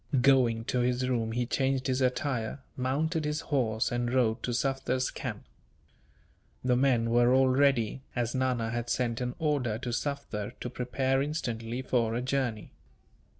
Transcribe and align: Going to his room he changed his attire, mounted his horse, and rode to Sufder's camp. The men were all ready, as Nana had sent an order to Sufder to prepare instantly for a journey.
Going 0.21 0.65
to 0.65 0.79
his 0.79 1.07
room 1.07 1.33
he 1.33 1.45
changed 1.45 1.85
his 1.85 2.01
attire, 2.01 2.57
mounted 2.75 3.23
his 3.23 3.41
horse, 3.41 3.91
and 3.91 4.11
rode 4.11 4.41
to 4.41 4.51
Sufder's 4.51 5.11
camp. 5.11 5.45
The 6.63 6.75
men 6.75 7.11
were 7.11 7.31
all 7.35 7.49
ready, 7.49 8.01
as 8.15 8.33
Nana 8.33 8.71
had 8.71 8.89
sent 8.89 9.21
an 9.21 9.35
order 9.37 9.77
to 9.77 9.89
Sufder 9.93 10.53
to 10.59 10.69
prepare 10.71 11.21
instantly 11.21 11.83
for 11.83 12.15
a 12.15 12.21
journey. 12.23 12.71